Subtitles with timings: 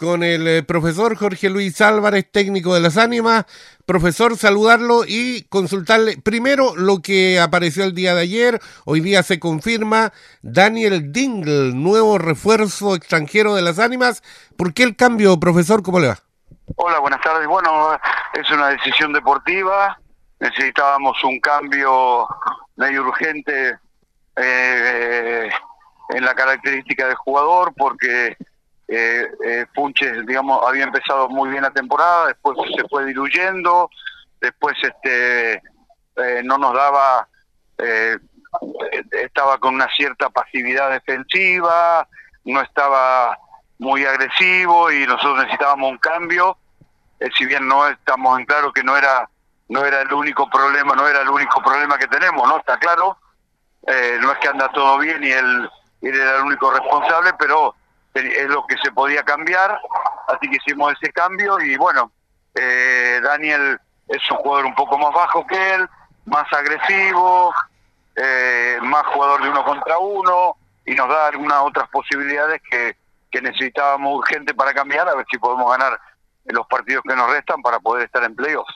[0.00, 3.44] con el eh, profesor Jorge Luis Álvarez, técnico de las ánimas.
[3.84, 8.60] Profesor, saludarlo y consultarle primero lo que apareció el día de ayer.
[8.86, 14.22] Hoy día se confirma Daniel Dingle, nuevo refuerzo extranjero de las ánimas.
[14.56, 15.82] ¿Por qué el cambio, profesor?
[15.82, 16.18] ¿Cómo le va?
[16.76, 17.46] Hola, buenas tardes.
[17.46, 17.92] Bueno,
[18.32, 20.00] es una decisión deportiva.
[20.38, 22.26] Necesitábamos un cambio
[22.76, 23.76] medio urgente
[24.36, 25.50] eh,
[26.08, 28.38] en la característica del jugador porque
[28.90, 33.88] eh, eh, Funches, digamos, había empezado muy bien la temporada, después se fue diluyendo,
[34.40, 35.62] después este
[36.16, 37.28] eh, no nos daba,
[37.78, 38.18] eh,
[39.12, 42.08] estaba con una cierta pasividad defensiva,
[42.44, 43.38] no estaba
[43.78, 46.58] muy agresivo y nosotros necesitábamos un cambio,
[47.38, 49.28] si bien no estamos en claro que no era
[49.68, 52.58] no era el único problema, no era el único problema que tenemos, ¿no?
[52.58, 53.16] Está claro,
[53.86, 55.70] no es que anda todo bien y él,
[56.02, 57.76] él era el único responsable, pero
[58.14, 59.78] es lo que se podía cambiar,
[60.28, 62.12] así que hicimos ese cambio y bueno,
[62.54, 65.88] eh, Daniel es un jugador un poco más bajo que él,
[66.26, 67.52] más agresivo,
[68.16, 72.96] eh, más jugador de uno contra uno y nos da algunas otras posibilidades que,
[73.30, 75.98] que necesitábamos urgente para cambiar, a ver si podemos ganar
[76.46, 78.74] los partidos que nos restan para poder estar en playoffs.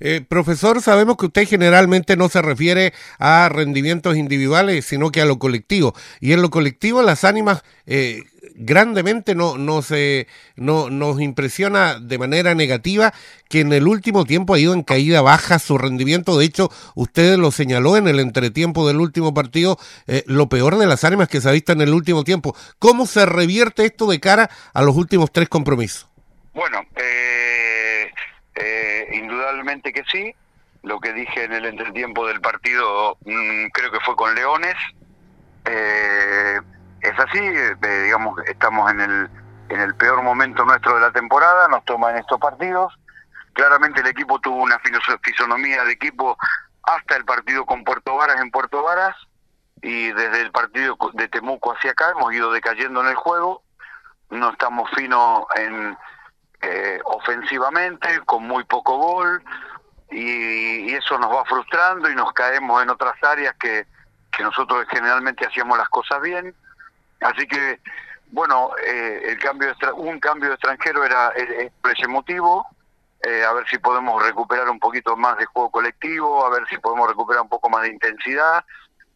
[0.00, 5.24] Eh, profesor, sabemos que usted generalmente no se refiere a rendimientos individuales, sino que a
[5.24, 5.94] lo colectivo.
[6.20, 12.18] Y en lo colectivo las ánimas eh, grandemente no, no se, no, nos impresiona de
[12.18, 13.12] manera negativa
[13.48, 16.38] que en el último tiempo ha ido en caída baja su rendimiento.
[16.38, 20.86] De hecho, usted lo señaló en el entretiempo del último partido, eh, lo peor de
[20.86, 22.56] las ánimas que se ha visto en el último tiempo.
[22.78, 26.08] ¿Cómo se revierte esto de cara a los últimos tres compromisos?
[26.54, 28.10] Bueno, eh,
[28.54, 30.34] eh, indudablemente que sí.
[30.82, 34.76] Lo que dije en el entretiempo del partido, mmm, creo que fue con Leones.
[35.64, 36.60] Eh,
[37.04, 39.30] es así, eh, digamos, estamos en el,
[39.68, 42.94] en el peor momento nuestro de la temporada, nos toman estos partidos.
[43.52, 44.80] Claramente el equipo tuvo una
[45.22, 46.36] fisonomía de equipo
[46.82, 49.14] hasta el partido con Puerto Varas en Puerto Varas
[49.82, 53.62] y desde el partido de Temuco hacia acá hemos ido decayendo en el juego.
[54.30, 55.96] No estamos finos en
[56.62, 59.44] eh, ofensivamente, con muy poco gol,
[60.10, 63.86] y, y, eso nos va frustrando y nos caemos en otras áreas que,
[64.34, 66.54] que nosotros generalmente hacíamos las cosas bien.
[67.24, 67.80] Así que,
[68.32, 72.66] bueno, eh, el cambio de un cambio extranjero era es, ese motivo,
[73.22, 76.76] eh, a ver si podemos recuperar un poquito más de juego colectivo, a ver si
[76.76, 78.62] podemos recuperar un poco más de intensidad,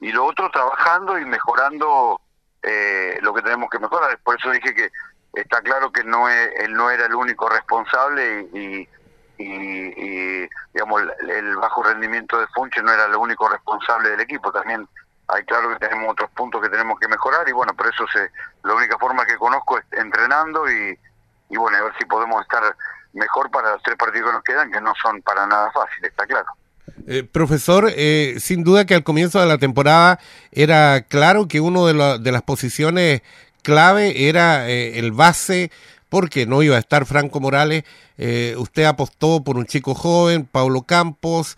[0.00, 2.22] y lo otro trabajando y mejorando
[2.62, 4.18] eh, lo que tenemos que mejorar.
[4.24, 4.88] Por eso dije que
[5.34, 8.88] está claro que no es, él no era el único responsable y,
[9.36, 14.20] y, y digamos el, el, bajo rendimiento de Funche no era el único responsable del
[14.20, 14.88] equipo también
[15.32, 18.30] hay claro que tenemos otros puntos que tenemos que mejorar y bueno por eso se
[18.64, 20.98] la única forma que conozco es entrenando y,
[21.50, 22.62] y bueno a ver si podemos estar
[23.12, 26.26] mejor para los tres partidos que nos quedan que no son para nada fáciles está
[26.26, 26.50] claro
[27.06, 30.20] eh, profesor, eh, sin duda que al comienzo de la temporada
[30.52, 33.22] era claro que uno de, la, de las posiciones
[33.62, 35.70] clave era eh, el base,
[36.08, 37.84] porque no iba a estar Franco Morales.
[38.18, 41.56] Eh, usted apostó por un chico joven, Paulo Campos,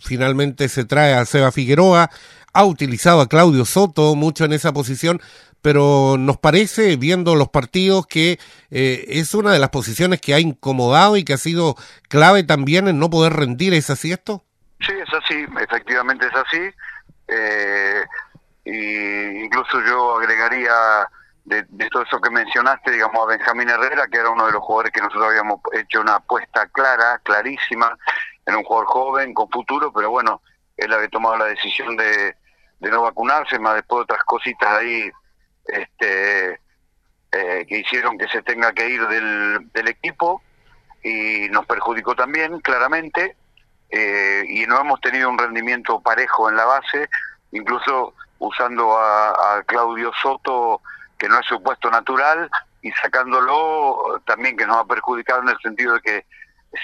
[0.00, 2.10] finalmente se trae a Seba Figueroa,
[2.56, 5.20] ha utilizado a Claudio Soto mucho en esa posición,
[5.60, 8.38] pero nos parece, viendo los partidos, que
[8.70, 11.76] eh, es una de las posiciones que ha incomodado y que ha sido
[12.08, 13.74] clave también en no poder rendir.
[13.74, 14.42] ¿Es así esto?
[14.80, 16.70] Sí, es así, efectivamente es así.
[17.28, 18.04] Eh,
[18.64, 20.72] y incluso yo agregaría
[21.44, 24.92] de, todo eso que mencionaste, digamos, a Benjamín Herrera, que era uno de los jugadores
[24.92, 27.94] que nosotros habíamos hecho una apuesta clara, clarísima,
[28.46, 30.40] en un jugador joven, con futuro, pero bueno,
[30.78, 32.34] él había tomado la decisión de,
[32.80, 35.10] de no vacunarse, más después otras cositas ahí
[35.64, 36.60] este,
[37.32, 40.42] eh, que hicieron que se tenga que ir del, del equipo
[41.02, 43.36] y nos perjudicó también, claramente,
[43.90, 47.08] eh, y no hemos tenido un rendimiento parejo en la base,
[47.52, 50.82] incluso usando a, a Claudio Soto,
[51.18, 52.50] que no es su puesto natural,
[52.82, 56.26] y sacándolo también que nos ha perjudicado en el sentido de que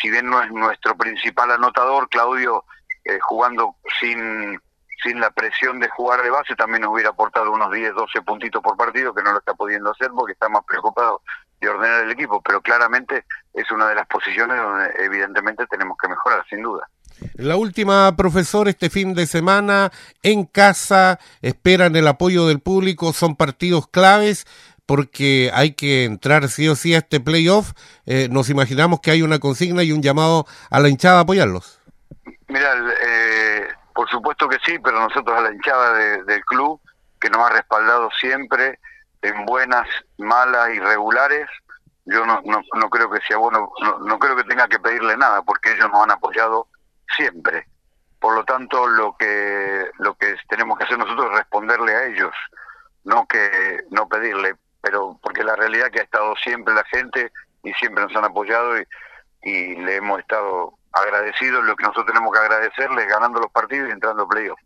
[0.00, 2.64] si bien no es nuestro principal anotador, Claudio
[3.04, 4.60] eh, jugando sin
[5.02, 8.62] sin la presión de jugar de base también nos hubiera aportado unos 10, 12 puntitos
[8.62, 11.22] por partido que no lo está pudiendo hacer porque está más preocupado
[11.60, 16.08] de ordenar el equipo, pero claramente es una de las posiciones donde evidentemente tenemos que
[16.08, 16.88] mejorar, sin duda.
[17.34, 23.36] La última, profesor, este fin de semana en casa, esperan el apoyo del público, son
[23.36, 24.46] partidos claves
[24.86, 27.72] porque hay que entrar sí o sí a este playoff.
[28.06, 31.80] Eh, nos imaginamos que hay una consigna y un llamado a la hinchada a apoyarlos.
[32.48, 32.74] Mira,
[33.06, 36.80] eh, por supuesto que sí, pero nosotros a la hinchada de, del club,
[37.20, 38.78] que nos ha respaldado siempre
[39.22, 41.48] en buenas, malas y regulares,
[42.04, 45.16] yo no, no, no creo que sea bueno, no, no creo que tenga que pedirle
[45.16, 46.66] nada, porque ellos nos han apoyado
[47.16, 47.66] siempre.
[48.18, 52.34] Por lo tanto, lo que lo que tenemos que hacer nosotros es responderle a ellos,
[53.04, 57.32] no que no pedirle, pero porque la realidad es que ha estado siempre la gente
[57.62, 58.86] y siempre nos han apoyado y,
[59.42, 61.64] y le hemos estado agradecidos.
[61.64, 64.60] Lo que nosotros tenemos que agradecerles ganando los partidos y entrando playoff.